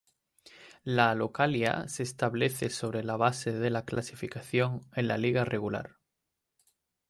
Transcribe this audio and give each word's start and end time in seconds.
La 0.83 1.13
localía 1.13 1.87
se 1.87 2.01
establece 2.01 2.71
sobre 2.71 3.03
la 3.03 3.17
base 3.17 3.51
de 3.53 3.69
la 3.69 3.85
clasificación 3.85 4.81
en 4.95 5.07
la 5.07 5.19
liga 5.19 5.45
regular. 5.45 5.97